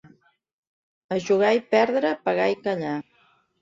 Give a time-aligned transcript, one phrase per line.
[1.15, 3.01] A jugar i perdre, pagar i callar.